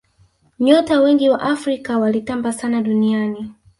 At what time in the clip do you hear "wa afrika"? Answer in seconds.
1.29-1.97